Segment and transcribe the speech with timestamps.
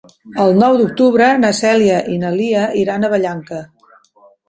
[0.45, 3.65] El nou d'octubre na Cèlia i na Lia iran a Vallanca.